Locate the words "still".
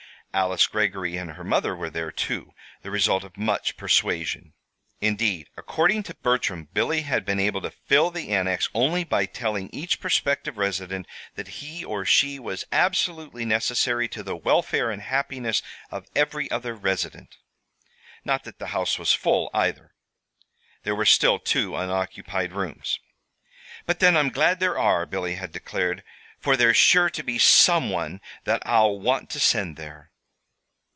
21.05-21.39